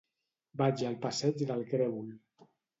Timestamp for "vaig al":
0.61-0.97